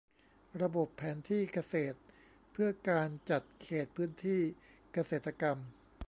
[0.61, 1.97] ระบบแผนที่เกษตร
[2.51, 4.41] เพื่อการจัดเขตพื้นที่
[4.93, 5.57] เกษตรกรรม